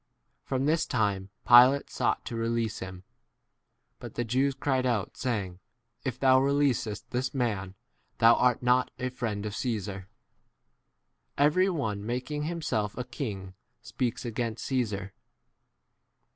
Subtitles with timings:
[0.43, 3.03] From this time Pilate sought to release him;
[3.99, 5.59] but the Jews cried out, saying,
[6.03, 7.75] If thou releasest this [man]
[8.17, 10.09] thou art not a friend of Caesar.
[11.37, 13.53] Every one making himself a king
[13.83, 15.13] speaks 13 against Caesar.